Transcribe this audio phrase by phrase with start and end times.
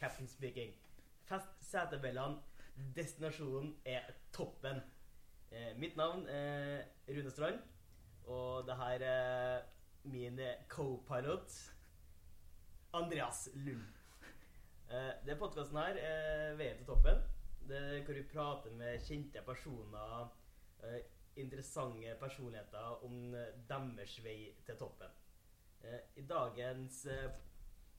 [0.00, 0.72] captain speaking.
[1.28, 2.40] Fest setebellene.
[2.96, 4.80] Destinasjonen er toppen.
[5.52, 7.58] Eh, mitt navn er Rune Strand,
[8.24, 9.62] og det her er
[10.04, 11.58] min co-pilot
[12.92, 13.84] Andreas Lund.
[14.90, 17.20] Eh, det podkasten her er veien til toppen.
[17.68, 20.30] Det er hvor vi prater med kjente personer,
[20.82, 21.02] eh,
[21.36, 23.34] interessante personligheter om
[23.68, 25.12] deres vei til toppen.
[25.84, 27.30] Eh, I dagens eh,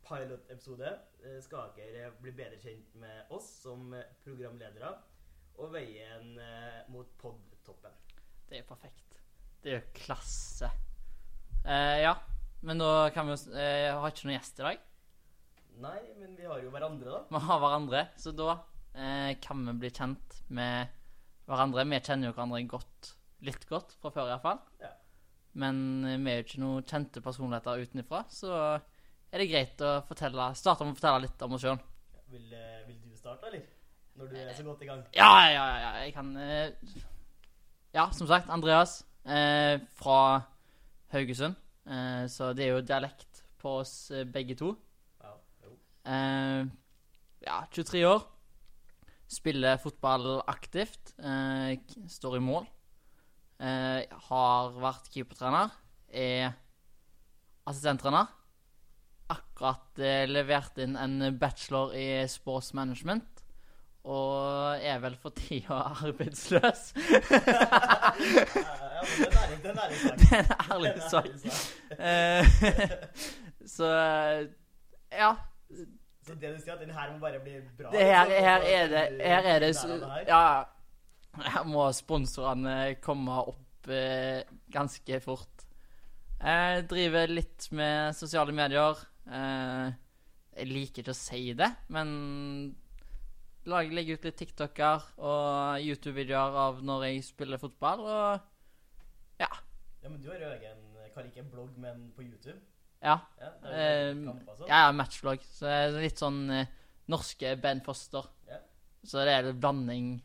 [0.08, 0.92] pilotepisode
[1.24, 3.94] eh, skal dere bli bedre kjent med oss som
[4.26, 4.96] programledere
[5.62, 6.38] og veien
[6.90, 7.94] mot podtoppen.
[8.50, 9.20] Det er perfekt.
[9.62, 10.72] Det er jo klasse.
[11.62, 12.16] Eh, ja,
[12.66, 14.82] men da kan vi jo eh, har ikke noen gjest i dag.
[15.82, 17.22] Nei, men vi har jo hverandre, da.
[17.30, 18.56] Vi har hverandre, så da
[18.94, 20.92] eh, kan vi bli kjent med
[21.50, 21.86] hverandre.
[21.90, 23.14] Vi kjenner jo hverandre godt,
[23.46, 24.62] litt godt fra før iallfall.
[24.82, 24.92] Ja.
[25.62, 28.58] Men eh, vi er jo ikke noen kjente personligheter utenfra, så
[29.32, 31.80] er det greit å fortelle, starte med å fortelle litt om oss sjøl.
[32.32, 33.64] Vil, eh, vil du starte, eller?
[34.20, 35.04] Når du er så godt i gang.
[35.16, 36.72] Ja, ja, ja, jeg kan eh,
[37.96, 40.44] Ja, som sagt, Andreas eh, fra
[41.12, 41.56] Haugesund.
[41.88, 44.74] Eh, så det er jo dialekt på oss eh, begge to.
[45.24, 45.74] Ja, jo.
[46.12, 46.68] Eh,
[47.48, 48.28] ja, 23 år.
[49.32, 51.14] Spiller fotball aktivt.
[51.20, 51.80] Eh,
[52.12, 52.68] står i mål.
[53.62, 55.72] Eh, har vært keepertrener.
[56.12, 56.52] Er
[57.68, 58.28] assistenttrener.
[59.32, 63.28] Akkurat eh, levert inn en bachelor i sports management.
[64.02, 66.88] Og er vel for tida arbeidsløs.
[66.98, 68.14] Ja,
[69.52, 70.18] men den er, en ærlig sak.
[70.18, 71.26] Det er en ærlig sak.
[72.00, 72.44] Eh,
[73.66, 73.88] så
[75.12, 75.32] ja.
[76.26, 77.90] Så det du sier, at den her må bare bli bra?
[77.92, 79.72] Det her, liksom, her er det Her er det?
[80.28, 80.64] Ja.
[81.52, 85.66] Her må sponsorene komme opp eh, ganske fort.
[86.42, 88.98] Jeg driver litt med sosiale medier.
[89.32, 89.92] Eh,
[90.58, 92.10] jeg liker ikke å si det, men
[93.72, 98.48] lag, legger ut litt TikToker og YouTube-videoer av når jeg spiller fotball, og
[99.42, 99.50] Ja,
[100.02, 102.60] Ja, men du har jo egen Kan ikke en blogg, men på YouTube.
[103.04, 103.18] ja.
[103.40, 104.68] Ja, Eh, og sånn.
[104.68, 105.42] Ja, ja, matchvlogg.
[105.44, 106.68] Så det er litt sånn eh,
[107.12, 108.28] norske Ben Foster.
[108.48, 108.60] Ja.
[109.04, 110.22] Så det er en blanding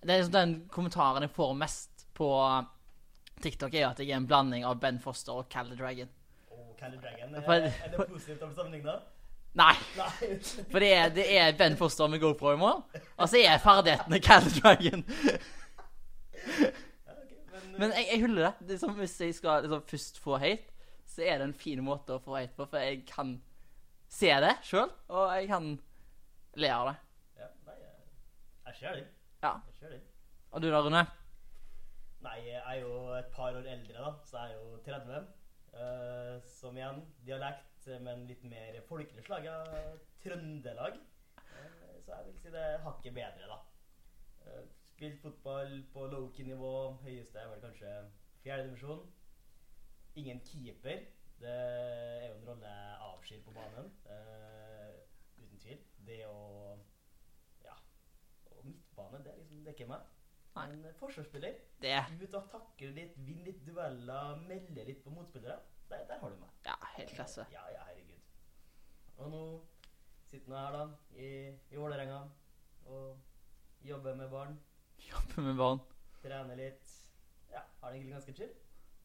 [0.00, 2.28] Det er sånn Den kommentaren jeg får mest på
[3.42, 6.08] TikTok, er jo at jeg er en blanding av Ben Foster og Cal the Dragon.
[6.78, 7.34] Cali Dragon.
[7.44, 8.98] For- Er, er det positivt om sammenligna?
[9.58, 10.10] Nei, Nei.
[10.70, 12.82] for det er, det er Ben Foster med GoPro i morgen.
[13.16, 15.02] og så er ferdighetene Cal Dragon.
[15.08, 15.38] Ja,
[17.12, 18.54] okay, men, Men jeg, jeg hyller det.
[18.68, 20.62] det er som hvis jeg skal liksom, først få hate,
[21.08, 23.34] så er det en fin måte å få hate på, for jeg kan
[24.12, 25.72] se det sjøl, og jeg kan
[26.58, 26.96] le av det.
[27.40, 27.78] ja, nei,
[28.68, 29.06] jeg, ser det.
[29.42, 29.54] Ja.
[29.66, 30.04] Jeg ser den.
[30.52, 31.02] Og du da, Rune?
[32.24, 35.24] Nei, jeg er jo et par år eldre, da, så jeg er jo 30.
[35.72, 39.68] Eh, som igjen dialekt, men litt mer folkelig slag av
[40.22, 40.98] Trøndelag.
[41.38, 43.58] Uh, så jeg vil si det hakket bedre, da.
[44.44, 46.72] Uh, spilt fotball på low-key-nivå.
[47.04, 47.92] Høyeste er vel kanskje
[48.42, 49.04] fjerdedivisjon.
[50.18, 51.04] Ingen keeper.
[51.38, 53.92] Det er jo en rolle jeg avskyr på banen.
[54.10, 54.94] eh,
[55.38, 55.82] uten tvil.
[56.06, 56.78] Det å
[57.64, 57.76] Ja.
[58.50, 60.00] Og midtbane, det er liksom det er ikke meg.
[60.64, 61.54] En forsvarsspiller.
[61.82, 65.58] Det Ut og takle litt, vinne litt dueller, melde litt på motspillere.
[65.90, 66.50] Der, der har du meg.
[66.66, 67.46] Ja, helt klasse.
[67.52, 68.20] Ja, ja, herregud.
[69.18, 69.42] Og nå
[70.28, 70.86] sitter jeg her, da,
[71.16, 71.28] i,
[71.72, 72.18] i Vålerenga
[72.86, 74.58] og jobber med barn.
[75.10, 75.80] Jobbe med barn.
[76.22, 76.90] Trener litt.
[77.52, 78.50] Ja, har det egentlig ganske chill.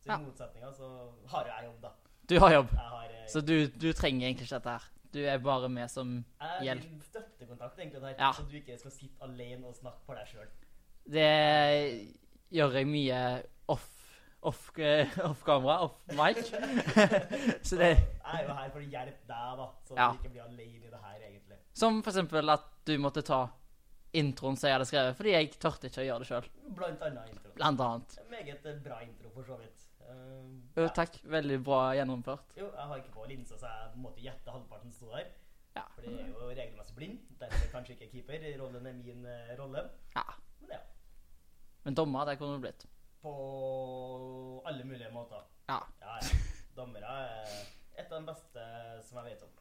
[0.03, 0.17] Så Ja.
[0.19, 0.87] i motsetninga så
[1.31, 1.93] har jeg jobb, da.
[2.29, 4.89] Du har jobb, Jeg har eh, så du, du trenger egentlig ikke dette her.
[5.13, 8.31] Du er bare med som jeg er en din støttekontakt, egentlig, der, Ja.
[8.33, 10.49] så du ikke skal sitte alene og snakke for deg sjøl.
[11.05, 11.29] Det
[12.53, 13.19] gjør jeg mye
[13.73, 13.89] off
[14.43, 16.39] off, eh, off kamera, off mic.
[17.67, 20.07] så det Jeg er jo her for å hjelpe deg, da, så Ja.
[20.11, 21.57] du ikke blir alene i det her, egentlig.
[21.73, 23.45] Som for eksempel at du måtte ta
[24.13, 26.49] introen som jeg hadde skrevet, fordi jeg tørte ikke å gjøre det sjøl.
[26.77, 27.53] Blant annet intro.
[27.55, 28.17] Blant annet.
[28.29, 29.87] Meget eh, bra intro, for så vidt.
[30.03, 30.89] Eh, Jo, ja.
[30.89, 31.17] takk.
[31.23, 32.53] Veldig bra gjennomført.
[32.59, 35.31] Jo, jeg har ikke på linsa, så jeg måtte gjette halvparten som sto der.
[35.73, 35.87] Ja.
[35.95, 37.19] For det er jo regelmessig blind.
[37.39, 38.43] Derfor kanskje ikke keeper.
[38.61, 39.87] Rollen er min uh, rolle.
[41.83, 42.85] Men dommer, det kunne du blitt.
[43.23, 45.43] På alle mulige måter.
[45.67, 45.79] Ja.
[46.01, 46.39] Ja, ja.
[46.75, 47.51] Dommere er
[47.99, 48.63] et av de beste
[49.05, 49.51] som jeg vet om.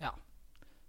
[0.00, 0.12] Ja.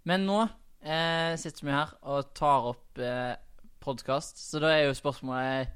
[0.06, 3.34] Men nå eh, sitter vi her og tar opp eh,
[3.82, 5.72] podkast, så da er jo spørsmålet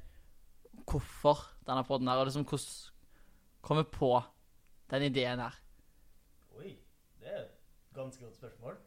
[0.87, 4.13] hvorfor denne podden her, og liksom hvordan kommer på
[4.93, 5.59] den ideen her?
[6.57, 6.77] Oi,
[7.19, 8.79] det er et ganske godt spørsmål.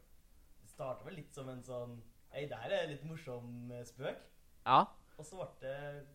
[0.61, 1.97] Det starta vel litt som en sånn
[2.35, 4.17] Hei, det her er litt morsom spøk.
[4.65, 4.81] Ja.
[5.17, 6.07] Og så ble det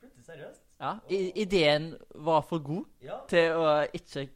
[0.00, 0.64] plutselig seriøst.
[0.80, 0.92] ja.
[1.04, 1.12] og...
[1.44, 4.28] ideen var for god Ja, til å ikke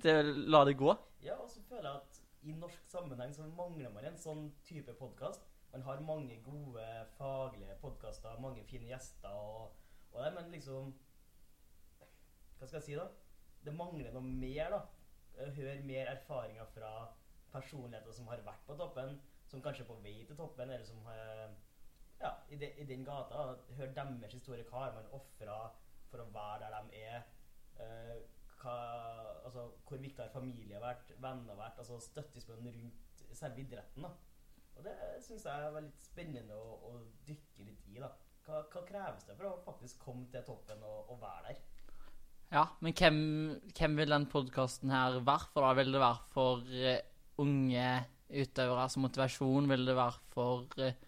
[0.00, 0.94] til å la det gå.
[1.22, 4.92] ja, og så føler jeg at i norsk sammenheng så mangler man en sånn type
[4.96, 5.42] podkast.
[5.72, 6.84] Man har mange gode
[7.18, 9.74] faglige podkaster, mange fine gjester og,
[10.12, 10.94] og det, men liksom
[12.58, 13.06] Hva skal jeg si, da?
[13.64, 14.80] Det mangler noe mer, da.
[15.56, 16.90] Hør mer erfaringer fra
[17.52, 19.14] personligheter som har vært på toppen,
[19.48, 21.54] som kanskje er på vei til toppen, eller som har
[22.50, 23.46] i, de, i den gata.
[23.78, 24.66] Hør deres historie.
[24.68, 25.60] Hva har man ofra
[26.10, 27.28] for å være der de er?
[27.80, 28.16] Eh,
[28.60, 28.76] hva,
[29.46, 31.78] altså, hvor viktig har familie vært, venner vært?
[31.80, 34.04] altså Støttespillene rundt selve idretten.
[34.04, 34.12] da.
[34.76, 36.92] Og Det syns jeg er litt spennende å, å,
[37.26, 37.98] dykke litt i.
[38.02, 38.10] da.
[38.46, 41.66] Hva, hva, kreves det for å faktisk komme til toppen og, og være der?
[42.50, 43.18] Ja, men hvem,
[43.76, 45.66] hvem vil den podkasten her være for?
[45.66, 45.74] da?
[45.78, 46.96] Vil det være for uh,
[47.44, 47.90] unge
[48.30, 49.68] utøvere som motivasjon?
[49.70, 51.04] Vil det være for uh,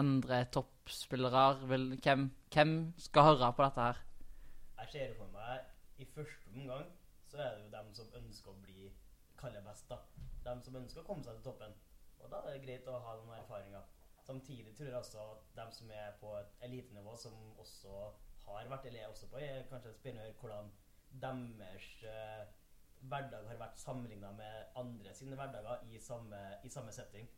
[0.00, 1.44] andre toppspillere?
[1.70, 4.00] Vil, hvem, hvem, skal høre på dette her?
[4.78, 6.86] Jeg ser for meg i første omgang
[7.28, 8.90] så er det jo dem som ønsker å bli
[9.38, 9.88] kalle best.
[9.90, 9.98] da.
[10.46, 11.74] Dem som ønsker å komme seg til toppen.
[12.18, 13.84] Og da er det greit å ha noen erfaringer.
[14.24, 17.98] Samtidig tror jeg også at dem som er på et elitenivå, som også
[18.46, 22.48] har vært eller er også på, er kanskje spennende hvordan deres uh,
[23.00, 27.28] hverdag har vært sammenligna med andre sine hverdager i samme, i samme, setting.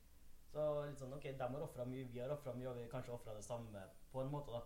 [0.51, 2.93] Så litt sånn, ok, De har ofra mye, vi har ofra mye, og vi har
[2.93, 3.83] kanskje ofra det samme
[4.13, 4.53] på en måte.
[4.53, 4.63] da.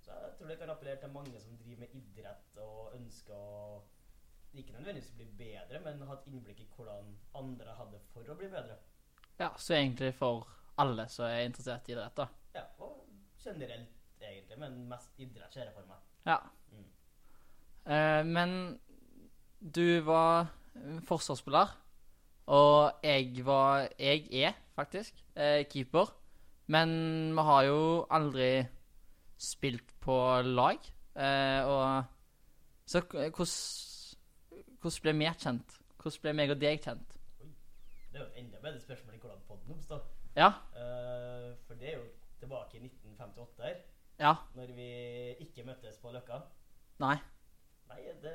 [0.00, 3.82] Så jeg tror det kan appellere til mange som driver med idrett og ønsker å
[4.52, 8.48] ikke nødvendigvis bli bedre, men ha et innblikk i hvordan andre hadde for å bli
[8.50, 8.78] bedre.
[9.38, 10.48] Ja, så egentlig for
[10.80, 12.26] alle som er interessert i idrett, da.
[12.56, 13.04] Ja, og
[13.44, 16.00] generelt egentlig, men mest idrett ser jeg for meg.
[16.26, 16.38] Ja.
[16.72, 16.88] Mm.
[17.92, 18.56] Eh, men
[19.60, 20.50] du var
[21.06, 21.76] forsvarsspiller,
[22.50, 26.10] og jeg var Jeg er faktisk eh, keeper.
[26.66, 26.90] Men
[27.34, 28.66] vi har jo aldri
[29.38, 30.78] spilt på lag.
[31.16, 32.04] Eh, og
[32.86, 33.46] Så hvordan
[34.80, 35.74] hvordan ble vi kjent?
[36.00, 37.16] Hvordan ble meg og deg kjent?
[37.44, 37.50] Oi,
[38.12, 40.06] Det er jo enda bedre spørsmål enn hvordan podden oppstod.
[40.36, 40.48] Ja.
[40.72, 42.06] Uh, for det er jo
[42.40, 43.82] tilbake i 1958 her.
[44.20, 44.32] Ja.
[44.54, 44.88] Når vi
[45.44, 46.40] ikke møttes på Løkka.
[47.00, 47.18] Nei.
[47.90, 48.32] Nei, det,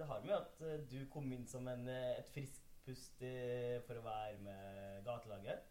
[0.00, 3.22] det har med at eh, du kom inn som en, eh, et friskt pust
[3.86, 5.64] for å være med gatelaget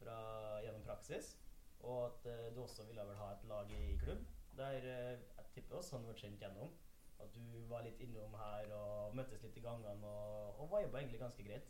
[0.00, 0.16] fra,
[0.64, 1.34] gjennom praksis.
[1.80, 4.24] Og at du også ville vel ha et lag i klubb.
[4.58, 5.18] Der jeg
[5.54, 6.72] tipper også han ble kjent gjennom.
[7.20, 11.20] At du var litt innom her og møttes litt i gangene og, og viba egentlig
[11.20, 11.68] ganske greit.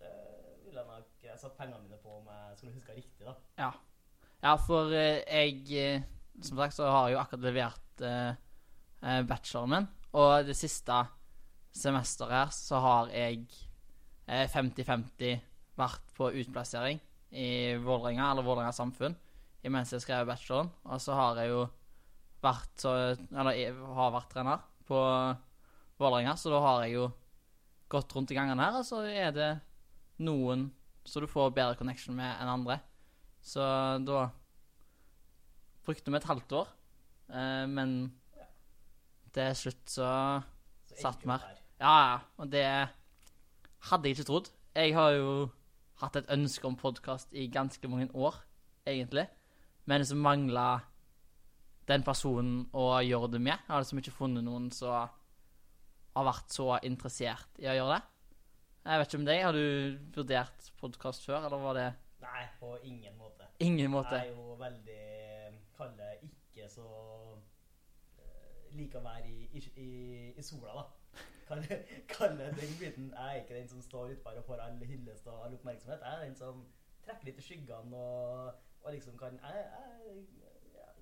[0.00, 0.10] Det
[0.64, 3.34] ville jeg nok Jeg satt pengene mine på om jeg skulle huske riktig, da.
[3.58, 3.70] Ja.
[4.42, 6.04] ja for uh, jeg
[6.40, 8.04] Som sagt så har jeg jo akkurat levert
[9.28, 9.88] bacheloren min.
[10.16, 10.96] Og det siste
[11.76, 13.44] semesteret her så har jeg
[14.30, 15.44] 50-50 eh,
[15.80, 17.00] vært på utplassering
[17.30, 19.16] i Vålerenga, eller Vålerenga samfunn,
[19.66, 20.70] imens jeg skrev bacheloren.
[20.88, 21.64] Og så har jeg jo
[22.40, 25.00] vært så Eller har vært trener på
[26.00, 27.08] Vålerenga, så da har jeg jo
[27.90, 29.50] gått rundt i gangene her, og så er det
[30.24, 30.68] noen
[31.04, 32.76] så du får bedre connection med enn andre.
[33.42, 33.64] Så
[34.04, 34.28] da
[35.86, 36.72] brukte vi et halvt år,
[37.32, 37.94] eh, men
[39.34, 40.10] til slutt så,
[40.90, 41.60] så satt vi her.
[41.80, 42.16] Ja, ja.
[42.38, 42.66] Og det
[43.88, 44.50] hadde jeg ikke trodd.
[44.76, 45.32] Jeg har jo
[46.00, 48.36] hatt et ønske om podkast i ganske mange år,
[48.88, 49.26] egentlig.
[49.88, 50.68] Men så mangla
[51.90, 53.56] den personen å gjøre det med.
[53.56, 55.10] Jeg har liksom ikke funnet noen som
[56.14, 58.02] har vært så interessert i å gjøre det.
[58.80, 59.42] Jeg vet ikke om deg.
[59.44, 59.66] Har du
[60.16, 61.88] vurdert podkast før, eller var det
[62.20, 63.48] Nei, på ingen måte.
[63.64, 64.16] Ingen måte.
[64.16, 64.98] Jeg er jo veldig
[65.76, 69.86] Kaller ikke så uh, Liker å være i, i,
[70.36, 70.84] i, sola, da.
[71.50, 71.64] Kall,
[72.12, 73.08] kall den biten.
[73.10, 76.04] Jeg er ikke den som står utpå og får all hyllest og all oppmerksomhet.
[76.04, 76.60] Jeg er den som
[77.06, 78.52] trekker litt i skyggene og,
[78.84, 80.50] og liksom kan jeg, jeg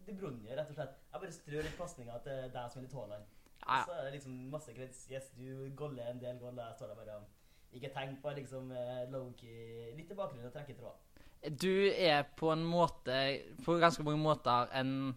[0.09, 0.95] de Bronje, rett og slett.
[1.13, 3.35] Jeg bare strør litt pasninger til deg som er litt Haaland.
[3.59, 3.81] Ja.
[3.85, 5.05] Så er det liksom masse krets.
[5.13, 6.71] Yes, du goller en del goller.
[6.71, 7.19] Jeg står der bare
[7.77, 11.05] Ikke tenk på liksom eh, low-key Litt i bakgrunnen og trekke tråd.
[11.63, 13.19] Du er på en måte,
[13.65, 15.13] på ganske mange måter, en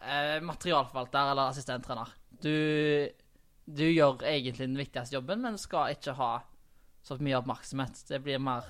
[0.00, 2.14] eh, materialforvalter eller assistenttrener.
[2.42, 2.54] Du,
[3.68, 6.32] du gjør egentlig den viktigste jobben, men skal ikke ha
[7.04, 8.00] så mye oppmerksomhet.
[8.08, 8.66] Det blir mer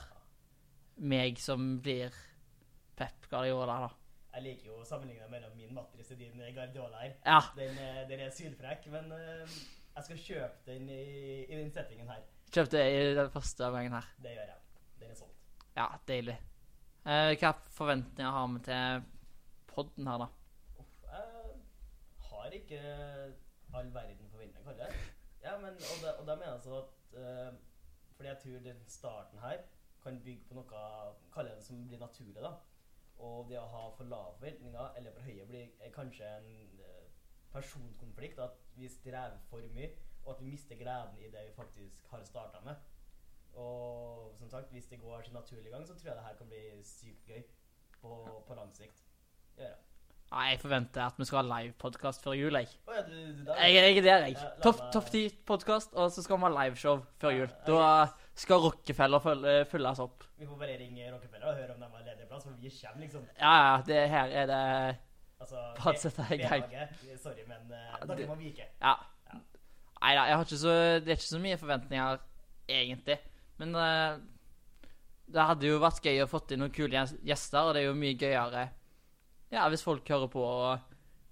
[0.99, 2.15] meg som blir
[2.99, 3.91] Pep Guardiola, da.
[4.35, 7.15] Jeg liker jo sammenligna mellom min matris og din Guardiola her.
[7.25, 7.39] Ja.
[7.57, 7.79] Den,
[8.11, 9.55] den er sylfrekk, men uh,
[9.95, 11.05] jeg skal kjøpe den i,
[11.47, 12.27] i den settingen her.
[12.55, 14.11] Kjøp det i den første omgangen her.
[14.23, 14.61] Det gjør jeg.
[15.01, 15.67] Den er solgt.
[15.79, 16.39] Ja, deilig.
[17.07, 19.07] Uh, hva forventninger har vi til
[19.71, 20.31] podden her, da?
[21.09, 22.81] Jeg har ikke
[23.79, 26.95] all verden forventninger, kaller jeg Ja, men, og, da, og da mener jeg så at
[27.19, 27.59] uh,
[28.17, 29.67] Fordi jeg tror den starten her
[30.03, 30.83] kan bygge på noe
[31.35, 32.53] kaller det som blir naturlig, da.
[33.19, 37.09] Og det å ha for lave forventninger eller for høye blir kanskje en uh,
[37.53, 38.39] personkonflikt.
[38.39, 39.91] At vi strever for mye,
[40.23, 42.79] og at vi mister gleden i det vi faktisk har starta med.
[43.59, 46.47] Og som sagt, hvis det går sin naturlige gang, så tror jeg det her kan
[46.47, 47.43] bli sykt gøy
[48.01, 49.05] på, på lang sikt.
[49.59, 49.75] Ja, ja.
[50.29, 52.69] Nei, jeg forventer at vi skal ha livepodkast før jul, jeg.
[52.85, 53.61] Å ja, du, du der.
[53.65, 54.37] Jeg, jeg er der, jeg.
[54.37, 57.55] Ja, Topp top 10-podkast, og så skal vi ha liveshow før jul.
[57.65, 57.87] Da
[58.37, 59.25] skal Rockefeller
[59.71, 60.27] fylles opp.
[60.37, 63.07] Vi får bare ringe Rockefeller og høre om de har ledig plass, for vi kommer
[63.07, 64.65] liksom Ja, ja, det her er det
[65.39, 66.65] Altså, Bare sette i gang.
[67.23, 68.69] Sorry, men uh, dere må vike.
[68.83, 68.97] Ja.
[69.99, 72.25] Nei da, jeg har ikke så Det er ikke så mye forventninger,
[72.69, 73.17] egentlig.
[73.59, 74.19] Men eh,
[75.29, 77.97] det hadde jo vært gøy å fått inn noen kule gjester, og det er jo
[77.99, 78.69] mye gøyere
[79.53, 80.75] ja, hvis folk hører på og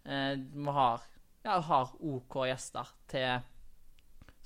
[0.07, 1.05] eh, vi har,
[1.45, 3.45] ja, har OK gjester til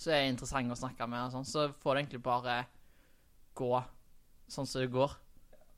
[0.00, 2.55] som er interessante å snakke med, og sånn, så får det egentlig bare
[3.59, 3.75] gå
[4.50, 5.12] sånn som det går.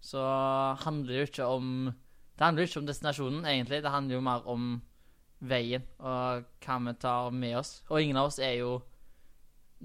[0.03, 0.23] Så
[0.85, 1.67] handler det jo ikke om
[2.33, 3.83] Det handler jo ikke om destinasjonen, egentlig.
[3.85, 4.71] Det handler jo mer om
[5.47, 7.73] veien og hva vi tar med oss.
[7.91, 8.73] Og ingen av oss er jo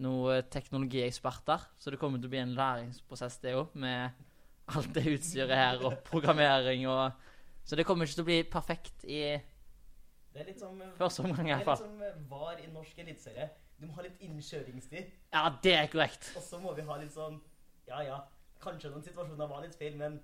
[0.01, 4.13] noen teknologieksperter, så det kommer til å bli en læringsprosess, det òg, med
[4.73, 7.17] alt det utstyret her og programmering og
[7.67, 9.19] Så det kommer ikke til å bli perfekt i
[10.33, 13.49] Det er litt som første omgang, det er litt som eh, var i norsk eliteserie.
[13.77, 16.31] Du må ha litt innkjøringstid, Ja, det er korrekt.
[16.39, 17.41] og så må vi ha litt sånn
[17.87, 18.21] Ja, ja,
[18.63, 20.19] kanskje noen situasjoner var litt feil, men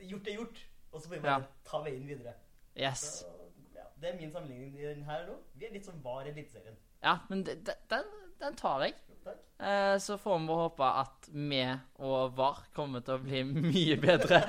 [0.00, 0.58] gjort er gjort.
[0.92, 2.32] Og så må vi bare ta veien videre.
[2.76, 3.02] Yes.
[3.20, 3.30] Så,
[3.76, 5.36] ja, det er min sammenligning i den her nå.
[5.54, 6.76] Vi er litt som var i Eliteserien.
[7.02, 8.04] Ja, men det- den,
[8.40, 8.94] den tar jeg.
[9.24, 9.38] Takk.
[9.60, 11.62] Eh, Så får vi håpe at vi
[11.98, 14.42] og VAR kommer til å bli mye bedre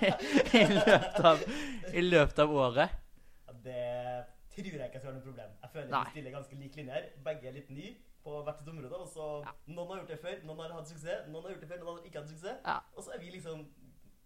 [0.60, 1.42] i løpet av,
[1.92, 2.90] i løpet av året.
[3.46, 3.84] Ja, det
[4.54, 5.50] tror jeg ikke skal være noe problem.
[5.62, 6.02] Jeg føler Nei.
[6.04, 7.08] vi stiller ganske lik linje her.
[7.26, 9.00] Begge er litt nye på hvert sitt område.
[9.04, 9.52] Og så Ja.
[9.74, 11.98] Noen har gjort det før, noen har hatt suksess, noen har gjort det før, noen
[11.98, 12.60] har ikke hatt suksess.
[12.64, 12.78] Ja.
[12.96, 13.66] Og så er vi liksom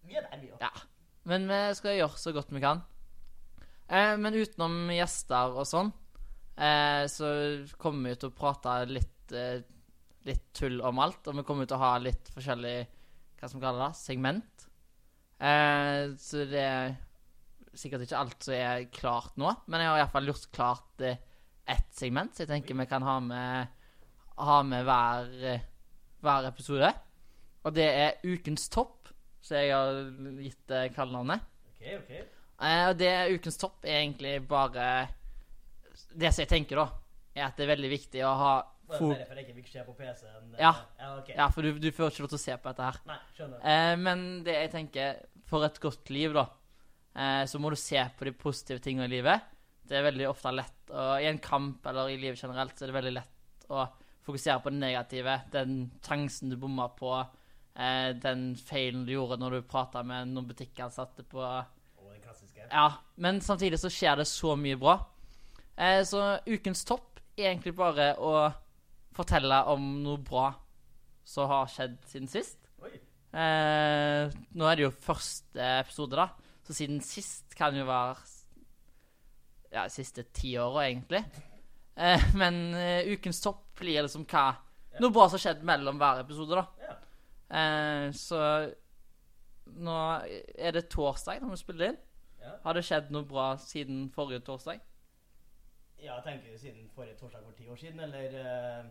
[0.07, 0.61] Vi er der, vi òg.
[0.63, 0.71] Ja.
[1.29, 2.85] Men vi skal gjøre så godt vi kan.
[3.91, 5.91] Eh, men utenom gjester og sånn,
[6.57, 7.29] eh, så
[7.81, 9.61] kommer vi til å prate litt, eh,
[10.29, 11.27] litt tull om alt.
[11.29, 12.77] Og vi kommer til å ha litt forskjellig
[13.39, 14.69] hva som kaller det, segment.
[15.39, 16.97] Eh, så det er
[17.79, 21.21] sikkert ikke alt som er klart nå, men jeg har iallfall gjort klart eh,
[21.69, 23.85] ett segment, så jeg tenker vi kan ha med,
[24.41, 25.61] ha med hver,
[26.25, 26.91] hver episode.
[27.67, 29.11] Og det er ukens topp,
[29.45, 30.01] så jeg har
[30.43, 31.45] gitt eh, kallenavnet.
[31.77, 32.25] Okay, okay.
[32.59, 34.87] Eh, og det ukens topp er egentlig bare
[36.11, 36.89] Det som jeg tenker, da,
[37.37, 38.55] er at det er veldig viktig å ha
[38.89, 40.55] det er derfor jeg ikke fikk se på PC-en?
[40.57, 40.73] Ja.
[41.01, 41.35] ja okay.
[41.37, 43.01] Ja, for du, du får ikke lov til å se på dette her.
[43.11, 43.61] Nei, skjønner.
[43.73, 46.45] Eh, men det jeg tenker For et godt liv, da,
[47.17, 49.49] eh, så må du se på de positive tingene i livet.
[49.89, 52.93] Det er veldig ofte lett å, I en kamp eller i livet generelt så er
[52.93, 53.87] det veldig lett å
[54.29, 55.41] fokusere på det negative.
[55.53, 57.15] Den sjansen du bomma på,
[57.75, 62.69] eh, den feilen du gjorde når du prata med noen butikkansatte på Og den klassiske.
[62.71, 64.99] Ja, men samtidig så skjer det så mye bra.
[65.77, 68.49] Eh, så ukens topp er egentlig bare å
[69.19, 70.51] fortelle om noe bra
[71.29, 72.59] som har skjedd siden sist.
[73.29, 76.31] Eh, nå er det jo første episode, da,
[76.65, 78.17] så siden sist kan jo være
[79.75, 81.21] ja, siste ti åra, egentlig.
[81.99, 84.49] Eh, men uh, ukens topp blir liksom hva
[84.99, 86.95] Noe bra som har skjedd mellom hver episode, da.
[87.55, 88.39] Eh, så
[89.79, 92.01] nå er det torsdag når vi spiller inn.
[92.43, 92.57] Ja.
[92.65, 94.81] Har det skjedd noe bra siden forrige torsdag?
[96.03, 98.85] ja, tenker du siden forrige torsdag for ti år siden, eller eh,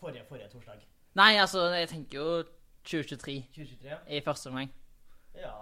[0.00, 0.86] forrige forrige torsdag?
[1.20, 2.42] Nei, altså, jeg tenker jo
[2.84, 3.88] 2023 2023?
[3.88, 3.98] ja.
[4.08, 4.72] i første omgang.
[5.34, 5.52] Ja,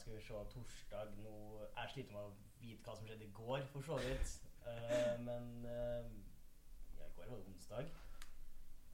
[0.00, 1.36] skal vi se torsdag nå
[1.76, 4.36] Jeg sliter med å vite hva som skjedde i går, for så vidt.
[4.66, 6.06] Uh, men uh,
[6.98, 7.92] ja, i går var det onsdag.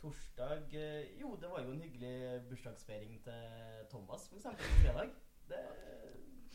[0.00, 5.14] Torsdag uh, Jo, det var jo en hyggelig bursdagsfeiring til Thomas, eksempel, på fredag.
[5.50, 5.62] Det,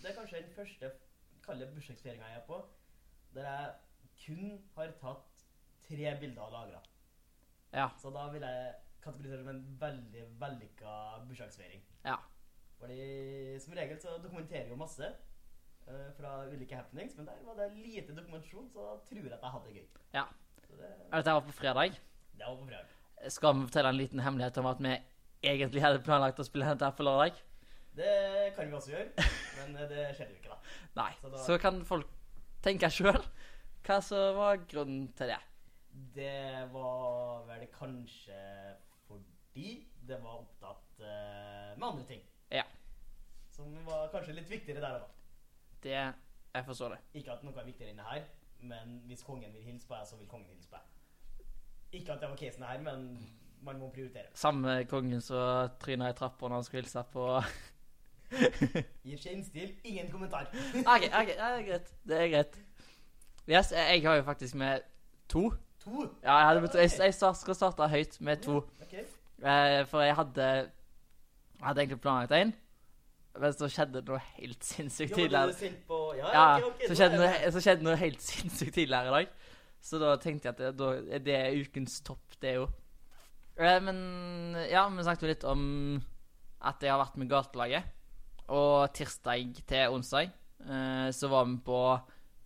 [0.01, 0.91] det er kanskje den første
[1.45, 2.61] kalde bursdagsfeiringa jeg er på
[3.35, 5.45] der jeg kun har tatt
[5.87, 6.81] tre bilder og lagra.
[7.73, 7.89] Ja.
[8.01, 10.95] Så da vil jeg kategorisere det som en veldig vellykka
[11.29, 11.81] bursdagsfeiring.
[12.05, 12.17] Ja.
[12.79, 15.05] Fordi som regel så dokumenterer jeg jo masse
[15.87, 19.41] uh, fra ulike happenings, men der var det lite dokumentasjon, så da tror jeg at
[19.45, 19.87] jeg hadde det gøy.
[20.17, 20.25] Ja.
[20.67, 21.97] Så det, Dette var på fredag.
[22.37, 22.97] det var på fredag.
[23.29, 24.95] Skal vi fortelle en liten hemmelighet om at vi
[25.43, 27.37] egentlig hadde planlagt å spille dette her på lørdag?
[27.95, 28.11] Det
[28.55, 29.25] kan vi også gjøre,
[29.59, 30.75] men eh, det skjedde jo ikke, da.
[31.01, 31.11] Nei.
[31.21, 32.07] Så da- Så kan folk
[32.63, 33.19] tenke sjøl
[33.85, 35.39] hva som var grunnen til det.
[35.91, 38.41] Det var vel kanskje
[39.07, 42.21] fordi det var opptatt uh, med andre ting.
[42.51, 42.63] Ja.
[43.51, 45.09] Som var kanskje litt viktigere der og da.
[45.83, 45.97] Det
[46.53, 46.99] Jeg forstår det.
[47.13, 48.23] Ikke at noe er viktigere enn det her,
[48.59, 51.45] men hvis kongen vil hilse på deg, så vil kongen hilse på deg.
[51.99, 53.05] Ikke at det var casen her, men
[53.63, 54.31] man må prioritere.
[54.35, 57.27] Samme kongen som tryna i trappa når han skulle hilse på
[59.05, 60.47] Gir skjennstil, ingen kommentar.
[60.79, 61.89] OK, ok, det er greit.
[62.07, 62.59] Det er greit.
[63.49, 64.79] Yes, jeg har jo faktisk med
[65.29, 65.51] to.
[65.83, 66.05] To.
[66.23, 68.59] Ja, jeg, hadde, jeg, jeg skal starte høyt med to.
[68.85, 69.05] Okay.
[69.41, 72.51] Eh, for jeg hadde Jeg hadde egentlig planlagt en,
[73.41, 75.53] men så skjedde det noe helt sinnssykt tidligere.
[75.53, 79.15] er Ja, Ja, okay, okay, så skjedde, noe, så skjedde noe helt sinnssykt tidligere i
[79.17, 79.35] dag.
[79.81, 82.67] Så da tenkte jeg at det, da er ukens topp, det er jo.
[83.57, 85.63] Eh, Men ja, vi snakket jo litt om
[86.61, 87.83] at jeg har vært med gatelaget.
[88.51, 91.79] Og tirsdag til onsdag eh, så var vi på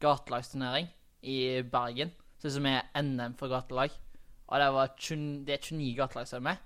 [0.03, 0.87] gatelagsturnering
[1.25, 2.13] i Bergen.
[2.45, 3.93] Så som er NM for gatelag.
[4.45, 6.65] Og det, var 20, det er 29 gatelag som er med.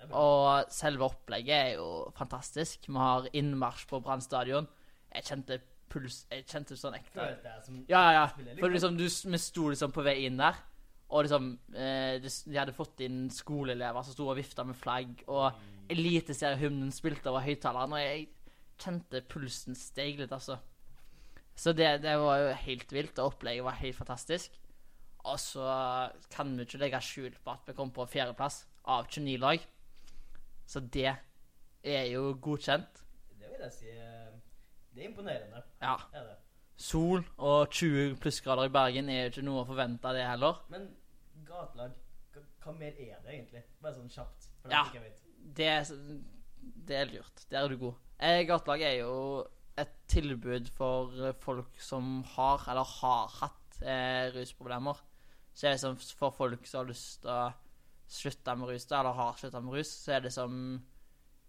[0.00, 0.08] Er.
[0.18, 2.88] Og selve opplegget er jo fantastisk.
[2.88, 4.66] Vi har innmarsj på Brann stadion.
[5.14, 5.60] Jeg kjente
[5.90, 7.22] puls Jeg kjente sånn ekte
[7.90, 8.24] Ja, ja, ja.
[8.58, 10.58] For liksom, du, vi sto liksom på vei inn der,
[11.10, 15.24] og liksom eh, de, de hadde fått inn skoleelever som sto og vifta med flagg,
[15.30, 15.58] og
[15.90, 18.28] eliteseriehymnen spilte over høyttaleren, og jeg
[18.80, 20.60] kjente pulsen steg litt, altså.
[21.58, 24.59] Så det, det var jo helt vilt, og opplegget var helt fantastisk.
[25.24, 25.64] Og så
[26.32, 29.64] kan vi ikke legge skjul på at vi kom på fjerdeplass av 29 lag.
[30.66, 31.10] Så det
[31.84, 33.02] er jo godkjent.
[33.40, 34.30] Det vil jeg si eh,
[34.94, 35.62] Det er imponerende.
[35.82, 35.96] Ja.
[36.14, 36.36] Er det.
[36.80, 40.62] Sol og 20 plussgrader i Bergen er jo ikke noe å forvente det heller.
[40.72, 40.86] Men
[41.44, 41.92] gatelag,
[42.64, 43.62] hva, mer er det egentlig?
[43.82, 44.48] Bare sånn kjapt.
[44.72, 44.86] Ja.
[45.56, 45.92] Det, er-
[46.88, 47.44] det er lurt.
[47.50, 47.98] Der er du god.
[48.20, 49.12] Eh, Gatelag er jo
[49.80, 54.98] et tilbud for folk som har, eller har hatt, eh, rusproblemer.
[55.54, 57.50] Så er det som for folk som har lyst til å
[58.10, 60.54] slutte med rus, eller har slutta med rus, så er det som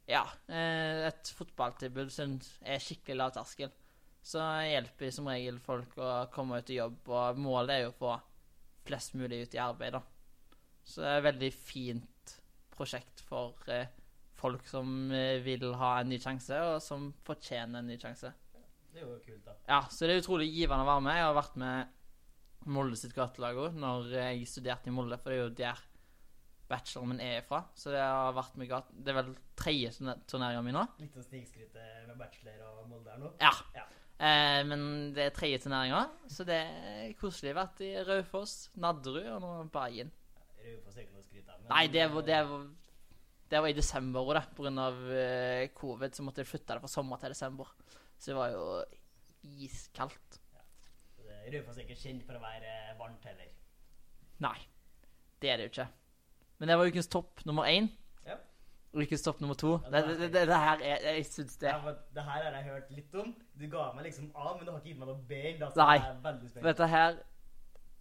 [0.10, 3.72] ja, eh, et fotballtilbud som er skikkelig lav terskel.
[4.22, 8.00] Så hjelper som regel folk å komme ut i jobb, og målet er jo å
[8.02, 8.18] få
[8.86, 10.04] flest mulig ut i arbeid, da.
[10.84, 12.36] Så det er et veldig fint
[12.74, 13.90] prosjekt for eh,
[14.42, 18.34] folk som eh, vil ha en ny sjanse, og som fortjener en ny sjanse.
[18.92, 19.56] Det er jo kult, da.
[19.70, 21.18] Ja, så det er utrolig givende å være med.
[21.18, 21.98] Jeg har vært med
[22.70, 25.80] Molde sitt gatelag òg, når jeg studerte i Molde, for det er jo der
[26.72, 27.64] bacheloren min er fra.
[27.76, 28.92] Så det har vært med gat...
[28.94, 30.84] Det er vel tredje turne- turneringa mi nå.
[31.02, 33.32] Litt sånn snikskryt eh, med bachelor og Molde her nå.
[33.42, 33.52] Ja.
[33.76, 33.88] Ja.
[34.22, 34.86] Eh, men
[35.18, 37.56] det er tredje turneringa, så det er koselig.
[37.58, 40.14] Vært i Raufoss, Nadderud og nå Bergen.
[40.62, 41.60] Raufoss er ikke noe å skryte av.
[41.66, 42.68] men- Nei, det var, det var,
[43.52, 44.42] det var i desember òg.
[44.56, 44.88] Pga.
[45.02, 47.74] Uh, covid så måtte jeg flytte det fra sommer til desember.
[48.22, 48.66] Så det var jo
[49.66, 50.38] iskaldt.
[51.52, 53.50] Eh, Raufoss er ikke kjent for å være eh, varmt heller.
[54.42, 54.58] Nei,
[55.42, 55.88] det er det jo ikke.
[56.60, 57.90] Men det var ukens topp nummer én.
[58.28, 58.36] Ja.
[58.94, 59.76] Ukens topp nummer to.
[59.86, 62.64] Ja, Det, det det, det, her er Jeg syns det Ja, det her har jeg
[62.70, 63.34] hørt litt om.
[63.60, 65.42] Du ga meg liksom A, men du har ikke gitt meg noe B.
[65.60, 65.98] Da, Nei.
[65.98, 66.66] er veldig spent.
[66.66, 67.20] Dette her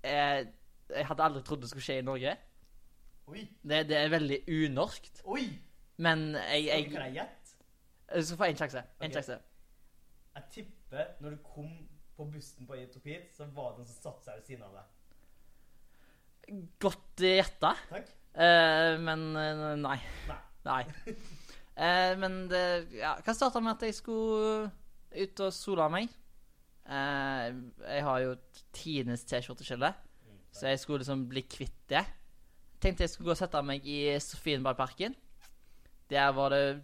[0.03, 0.47] er,
[0.91, 2.37] Jeg hadde aldri trodd det skulle skje i Norge.
[3.31, 3.45] Oi!
[3.63, 5.23] Det, det er veldig unorskt.
[5.25, 5.45] Oi!
[6.01, 7.37] Men jeg, Jeg, kan jeg gjette?
[8.17, 8.83] Du skal få én sjanse.
[9.01, 9.13] En Ok.
[9.15, 9.37] sjanse.
[10.35, 11.69] Jeg tipper når du kom
[12.21, 14.97] på bussen på hit, så var det noen som satte seg ved siden av deg.
[16.83, 17.75] Godt gjetta.
[17.91, 18.11] Takk.
[18.35, 19.99] Eh, men eh, nei.
[20.31, 20.41] Nei.
[20.69, 20.83] Nei.
[21.81, 24.67] Eh, men det ja, kan starte med at jeg skulle
[25.15, 26.11] ut og sola meg.
[26.85, 27.47] Eh,
[27.95, 28.35] jeg har jo
[28.77, 29.89] tidenes T-skjorteskille,
[30.27, 32.03] Mm, så jeg skulle liksom bli kvitt det.
[32.83, 35.15] Tenkte jeg skulle gå og sette meg i Sofienbergparken.
[36.13, 36.83] Der var det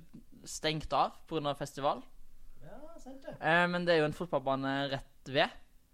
[0.48, 1.52] stengt av pga.
[1.58, 2.00] festival.
[2.62, 3.36] Ja, sant det.
[3.36, 5.50] Eh, men det er jo en fotballbane rett ved.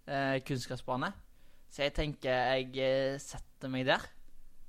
[0.07, 1.13] Eh, kunnskapsbane.
[1.73, 4.03] Så jeg tenker jeg eh, setter meg der.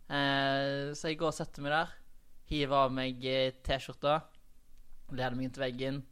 [0.08, 1.92] Eh, så jeg går og setter meg der.
[2.50, 4.18] Hiver av meg eh, T-skjorta.
[5.12, 6.02] Leder meg inn til veggen.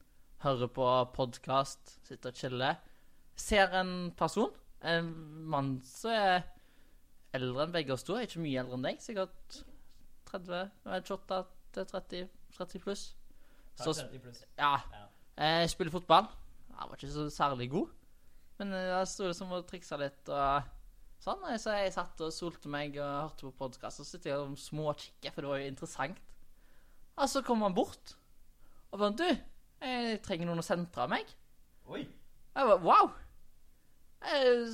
[0.43, 1.99] Hører på podkast.
[2.09, 2.81] Sitter og chiller.
[3.39, 4.51] Ser en person.
[4.83, 5.09] En
[5.53, 6.43] mann som er
[7.37, 8.19] eldre enn begge oss to.
[8.21, 9.01] Ikke mye eldre enn deg.
[9.05, 9.63] Sikkert
[10.33, 13.05] 30, nei, 28 til 30, 30 pluss.
[13.79, 14.45] Så- 30 pluss.
[14.59, 15.07] Ja, Ja.
[15.61, 16.27] jeg spiller fotball.
[16.73, 17.89] Jeg var ikke så særlig god.
[18.63, 20.69] Men jeg sto liksom og triksa litt og
[21.23, 21.43] sånn.
[21.59, 23.99] Så jeg satt og solte meg og hørte på podkast.
[23.99, 26.21] Og så sitter jeg og småkikker, for det var jo interessant.
[27.19, 28.15] Og så kommer han bort
[28.93, 29.29] og bare 'Du,
[29.81, 31.31] jeg trenger noen å sentre meg.'
[31.89, 32.05] Oi!
[32.05, 33.13] Jeg bare 'Wow'.
[34.31, 34.69] Jeg,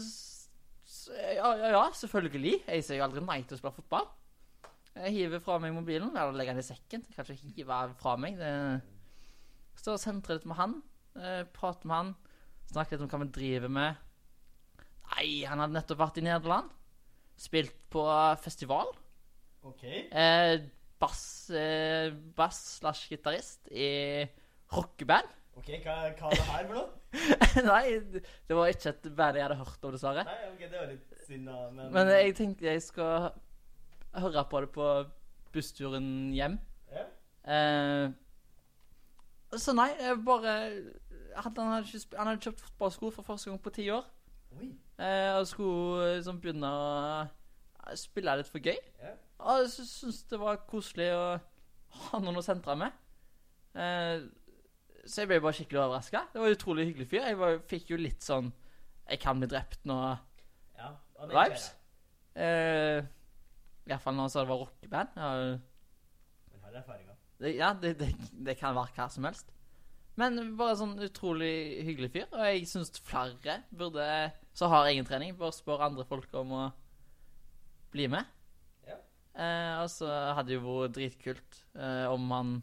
[1.39, 2.65] ja, ja, ja, selvfølgelig.
[2.67, 4.09] Jeg sier jo aldri nei til å spille fotball.
[4.99, 7.07] Jeg hiver fra meg mobilen, eller legger den i sekken.
[7.15, 8.37] Kanskje hive fra meg.
[8.37, 8.83] Det
[9.87, 10.83] og sentrer litt med han.
[11.17, 12.17] eh, prater med han.
[12.69, 14.05] Snakker litt om hva vi driver med.
[15.15, 16.69] Nei, han hadde nettopp vært i Nederland.
[17.39, 18.03] Spilt på
[18.43, 18.91] festival.
[19.67, 19.85] OK.
[19.89, 20.59] Eh,
[21.01, 21.23] bass
[21.55, 23.89] eh, bass slash gitarist i
[24.75, 25.35] rockeband.
[25.59, 26.89] Ok, Hva, hva er det her for noe?
[27.73, 27.85] Nei,
[28.47, 30.25] det var ikke et band jeg hadde hørt om, dessverre.
[30.29, 31.57] Nei, ok, Det var litt synd, da.
[31.75, 33.31] Men, Men jeg tenkte jeg skal
[34.19, 34.89] høre på det på
[35.55, 36.59] bussturen hjem.
[36.95, 37.07] ja.
[37.49, 38.09] Eh,
[39.57, 40.53] så nei, jeg bare
[41.45, 44.07] han hadde, ikke, han hadde kjøpt fotballsko for første gang på ti år.
[44.99, 46.87] Eh, og skulle liksom begynne å
[47.23, 48.79] eh, spille litt for gøy.
[49.03, 49.13] Ja.
[49.39, 51.25] Og jeg syntes det var koselig å
[52.09, 52.97] ha noen å sentre med.
[53.79, 54.25] Eh,
[55.09, 56.25] så jeg ble bare skikkelig overraska.
[56.33, 57.29] Det var en utrolig hyggelig fyr.
[57.31, 58.51] Jeg var, fikk jo litt sånn
[59.09, 59.97] Jeg kan bli drept nå.
[60.77, 60.91] Ja,
[61.31, 61.71] Vibes?
[62.37, 62.99] Eh,
[63.89, 65.15] Iallfall når han sa det var rockeband.
[65.17, 65.31] Ja,
[66.53, 67.15] Men har erfaringa.
[67.41, 68.11] det, ja det, det,
[68.51, 69.55] det kan være hva som helst.
[70.19, 71.53] Men bare sånn utrolig
[71.87, 72.27] hyggelig fyr.
[72.33, 74.07] Og jeg syns flere burde
[74.57, 76.65] Så har egen trening, bare spørre andre folk om å
[77.93, 78.27] bli med.
[78.89, 78.97] Ja.
[79.39, 82.57] Eh, og så hadde det jo vært dritkult eh, om han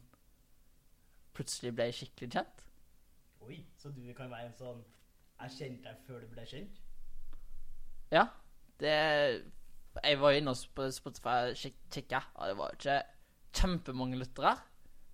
[1.35, 2.65] plutselig ble skikkelig kjent.
[3.45, 4.83] Oi, så du kan være en sånn
[5.43, 6.77] Jeg kjente deg før du ble kjent?
[8.13, 8.27] Ja.
[8.79, 8.91] Det
[10.03, 11.59] Jeg var jo inne på Spotify og
[11.95, 13.01] kikka, og det var jo ikke
[13.55, 14.57] kjempemange lyttere.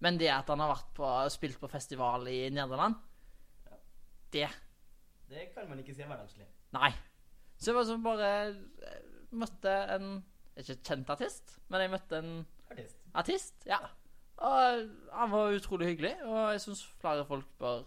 [0.01, 2.95] Men det at han har vært på, spilt på festival i Nederland,
[4.33, 4.47] det
[5.29, 6.47] Det kan man ikke si er hverdagslig.
[6.75, 6.89] Nei.
[7.57, 10.07] Så jeg var som bare eh, Møtte en
[10.59, 12.31] Ikke kjent artist, men jeg møtte en
[12.71, 12.97] Artist.
[13.15, 13.65] artist.
[13.69, 13.77] Ja.
[14.41, 17.83] Og han var utrolig hyggelig, og jeg syns flere folk bør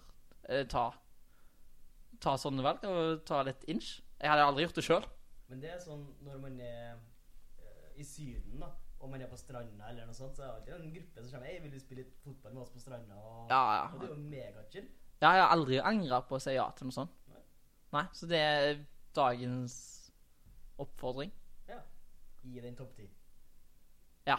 [0.48, 0.87] eh, ta
[2.24, 3.98] Ta sånne valg og ta litt inch.
[4.22, 5.05] Jeg hadde aldri gjort det sjøl.
[5.50, 6.94] Men det er sånn når man er
[7.61, 8.70] eh, i Syden, da,
[9.04, 11.34] og man er på stranda eller noe sånt, så er det alltid en gruppe som
[11.34, 13.18] kommer Hei, vil du spille litt fotball med oss på stranda?
[13.20, 13.60] Og, Ja,
[13.92, 14.86] og det er jo megachill.
[15.20, 17.12] Ja, jeg har aldri angra på å si ja til noe sånt.
[17.32, 17.42] Nei.
[17.94, 18.80] Nei, så det er
[19.16, 19.76] dagens
[20.82, 21.30] oppfordring.
[21.68, 21.78] Ja.
[22.42, 23.06] Gi den topp ti.
[24.26, 24.38] Ja.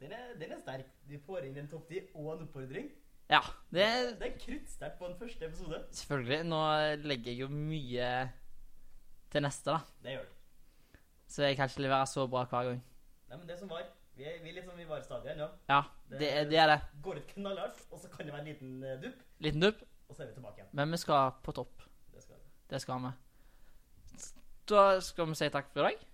[0.00, 0.90] Den er, den er sterk.
[1.08, 2.90] Du får inn en topp ti og en oppfordring.
[3.30, 5.84] Ja, det er Det er kruttsterkt på en første episode.
[5.94, 6.42] Selvfølgelig.
[6.50, 6.60] Nå
[7.06, 8.10] legger jeg jo mye
[9.30, 9.80] til neste, da.
[10.02, 10.98] Det gjør du.
[11.30, 12.80] Så jeg kan ikke levere så bra hver gang.
[13.30, 13.84] Nei, men det som var
[14.20, 15.46] Vi er, vi er litt sånn vi var i stadiet ennå.
[15.70, 15.78] Ja,
[16.12, 16.56] det er det.
[16.60, 16.80] Er det.
[17.00, 19.78] Går ut knallhardt, og så kan det være en liten uh, dupp, Liten dupp,
[20.10, 20.68] og så er vi tilbake igjen.
[20.76, 21.86] men vi skal på topp.
[22.12, 22.50] Det skal vi.
[22.74, 23.12] Det skal vi.
[24.68, 26.04] Da skal vi si takk for i dag.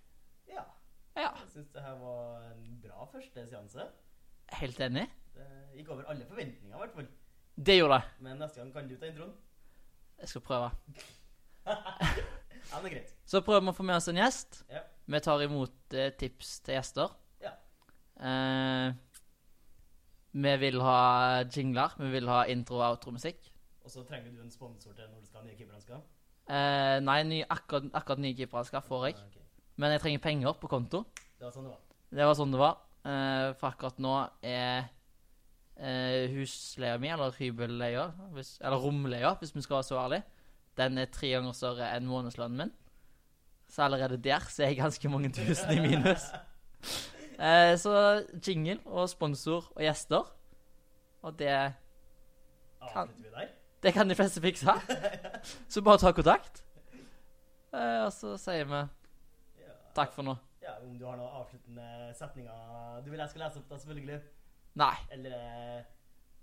[0.53, 0.63] Ja.
[1.19, 3.89] Ja, Jeg syns det her var en bra første seanse.
[4.61, 5.05] helt enig.
[5.35, 7.11] Det gikk over alle forventninger, i hvert fall.
[7.59, 8.23] Det gjorde det.
[8.23, 9.35] Men neste gang kan du ta introen.
[10.21, 10.71] Jeg skal prøve.
[12.67, 13.11] Ja, det er greit.
[13.27, 14.63] Så prøver vi å få med oss en gjest.
[14.71, 14.81] Ja.
[15.07, 17.13] Vi tar imot eh, tips til gjester.
[18.19, 18.93] Eh,
[20.37, 21.95] vi vil ha jingler.
[21.97, 23.51] Vi vil ha intro- og outro-musikk.
[23.83, 26.01] Og så trenger du en sponsor til når du skal ha nye keepere.
[26.47, 29.15] Eh, nei, ny, akkurat, akkurat nye keepere skal får jeg.
[29.17, 29.41] Ah, ok.
[29.77, 31.05] Men jeg trenger penger på konto.
[31.37, 31.81] Det var sånn det var.
[32.11, 32.77] Det var sånn det var.
[33.07, 34.89] Eh, for akkurat nå er
[35.77, 40.23] eh, husleia mi, eller hybelleia, eller romleia, hvis vi skal være så ærlige,
[40.77, 42.73] den er tre ganger større enn månedslønnen min.
[43.67, 46.29] Så allerede der så er jeg ganske mange tusen i minus.
[47.39, 50.33] Eh, så jingle og sponsor og gjester.
[51.21, 51.73] Og det,
[52.93, 53.09] kan,
[53.83, 54.71] det kan de fleste fikse.
[55.69, 56.63] Så bare ta kontakt.
[57.73, 58.81] Eh, og så sier vi
[59.97, 60.37] takk for nå.
[60.61, 64.19] Ja, Om du har noen avsluttende setninger du vil jeg skal lese opp, da, selvfølgelig.
[64.77, 64.95] Nei.
[65.11, 65.83] Eller eh,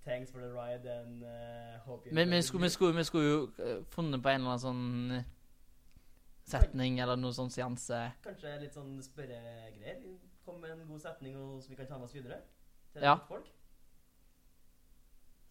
[0.05, 3.25] Thanks for the ride and uh, hope you Men vi skulle, vi skulle, vi skulle
[3.25, 5.25] jo eh, funnet på en eller annen sånn
[6.45, 8.01] setning eller noe sånn seanse.
[8.27, 10.03] Kanskje litt sånn spørregreier.
[10.45, 12.41] Kom med en god setning som vi kan ta med oss videre
[12.93, 13.15] til Ja.
[13.29, 13.47] folk.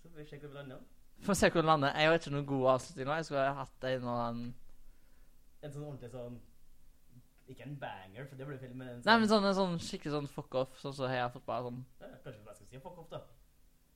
[0.02, 0.80] Så får vi se hvor vi lander.
[1.24, 1.94] Får se hvor vi lander.
[1.98, 3.14] Jeg har ikke noen god avslutning nå.
[3.16, 4.56] Jeg skulle ha hatt en og annen
[5.64, 6.42] En sånn ordentlig sånn
[7.48, 9.80] Ikke en banger, for det blir feil, men en sånn, Nei, men sånn, en sånn
[9.80, 11.64] skikkelig sånn fuck off, sånn som Heia Fotball.
[11.64, 11.86] Sånn.
[12.00, 13.20] ja, Kanskje vi bare skal si fuck off, da.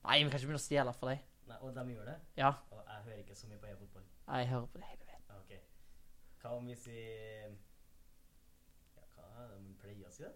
[0.04, 1.18] Nei, vi kan ikke begynne å stjele for deg.
[1.48, 2.20] Nei, Og de gjør det?
[2.36, 4.02] Ja, Og jeg hører ikke så mye på e-fotball.
[4.34, 5.22] jeg hører på det hele veien.
[5.38, 5.52] Ok.
[6.42, 7.56] Hva om vi sier
[8.96, 10.30] Ja, hva er det man pleier å si, da?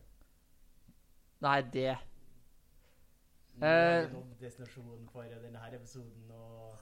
[1.43, 1.97] Nei, det
[3.59, 4.15] Nå er Eh.
[4.41, 6.79] destinasjonen for denne her episoden, og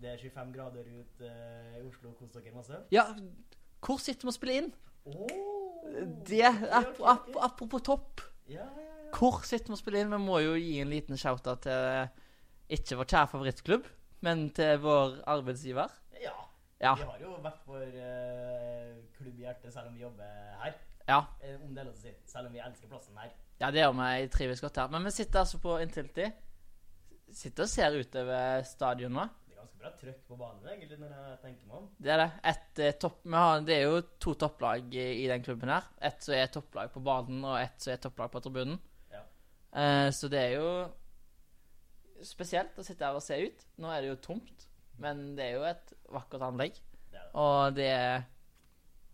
[0.00, 2.12] det er 25 grader ut eh, i Oslo.
[2.18, 2.78] Kos dere masse.
[2.94, 3.04] Ja,
[3.82, 4.70] hvor sitter vi og spiller inn?
[5.04, 5.88] Oh,
[6.28, 8.20] Det ap ap Apropos topp.
[8.48, 9.10] Ja, ja, ja.
[9.18, 10.12] Hvor sitter vi og spiller inn?
[10.14, 12.08] Vi må jo gi en liten shout-out til
[12.72, 13.88] ikke vår kjære favorittklubb,
[14.22, 15.90] men til vår arbeidsgiver.
[16.22, 16.32] ja.
[16.82, 16.94] Ja.
[16.98, 20.24] Vi har jo vært for uh, klubb i hjertet selv om vi jobber
[20.64, 20.72] her.
[21.06, 22.10] Ja, Eh, om det er lov å si.
[22.26, 23.30] Selv om vi elsker plassen her.
[23.62, 24.06] Ja det gjør vi.
[24.18, 24.90] Jeg trives godt her.
[24.90, 26.26] Men vi sitter altså på Intility.
[27.32, 29.26] Sitter og ser utover stadion nå.
[29.46, 31.84] Det er ganske bra trøkk på banen, egentlig, når jeg tenker meg om.
[32.02, 32.30] Det er det.
[32.50, 35.86] Et, eh, topp, har, det er jo to topplag i, i den klubben her.
[36.10, 38.82] Ett som er topplag på banen, og ett som er topplag på tribunen.
[39.14, 39.22] Ja.
[39.78, 40.74] Eh, så det er jo
[42.26, 43.64] spesielt å sitte her og se ut.
[43.82, 44.68] Nå er det jo tomt,
[45.02, 46.82] men det er jo et vakkert anlegg.
[47.06, 47.26] Det det.
[47.38, 48.28] Og det er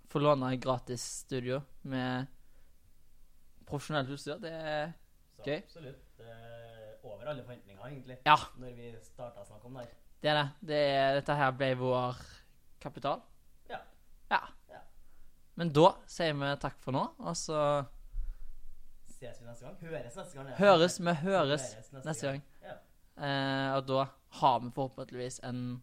[0.09, 2.25] Få låne gratis studio med
[3.69, 4.39] profesjonelt utstyr.
[4.43, 4.93] Det er
[5.39, 5.59] Så Gøy.
[5.63, 9.95] absolutt er over alle forventninger, egentlig, Ja, når vi starta å snakke om det her.
[10.23, 10.49] det er det.
[10.69, 12.17] det er, dette her ble vår
[12.81, 13.23] kapital.
[13.71, 13.79] Ja.
[14.31, 14.41] Ja.
[14.71, 14.81] Ja.
[15.57, 17.87] Men da sier vi takk for nå, og så
[19.19, 19.77] Ses vi neste gang?
[19.81, 20.49] Høres neste gang?
[20.49, 20.57] ja.
[20.59, 22.43] høres vi Høres neste gang.
[22.63, 22.77] Ja.
[23.19, 24.05] Eh, og da
[24.41, 25.83] har vi forhåpentligvis en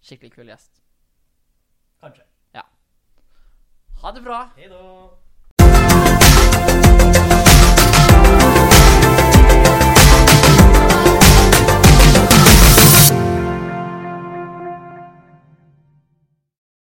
[0.00, 0.82] skikkelig kul gjest.
[2.00, 2.24] Kanskje.
[3.98, 4.44] Ha det bra!
[4.54, 4.78] Hei da.